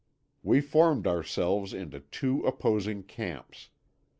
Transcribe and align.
We 0.41 0.61
formed 0.61 1.05
ourselves 1.05 1.75
into 1.75 1.99
two 1.99 2.41
opposing 2.41 3.03
camps. 3.03 3.69